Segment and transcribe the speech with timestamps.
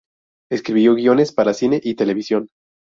[0.49, 2.49] Escribió guiones para cine y television.